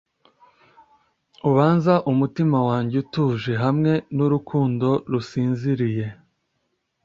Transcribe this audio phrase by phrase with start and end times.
[1.49, 6.05] ubanza umutima wanjye utuje, hamwe nurukundo rusinziriye